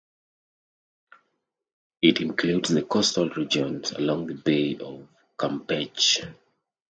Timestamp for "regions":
3.29-3.91